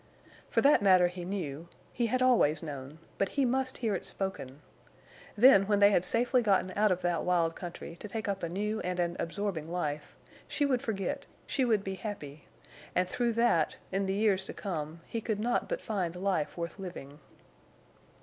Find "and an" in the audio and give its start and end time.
8.79-9.15